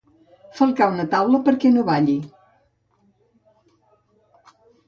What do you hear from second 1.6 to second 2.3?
no balli.